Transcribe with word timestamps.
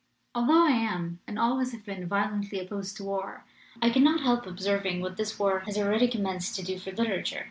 "Although 0.33 0.65
I 0.65 0.71
am 0.71 1.19
and 1.27 1.37
always 1.37 1.73
have 1.73 1.85
been 1.85 2.07
violently 2.07 2.59
opposed 2.59 2.97
to 2.97 3.03
war, 3.03 3.45
I 3.83 3.91
cannot 3.91 4.21
help 4.21 4.47
observing 4.47 4.99
what 4.99 5.15
this 5.15 5.37
war 5.37 5.59
has 5.67 5.77
already 5.77 6.07
commenced 6.07 6.55
to 6.55 6.63
do 6.65 6.79
for 6.79 6.91
literature. 6.91 7.39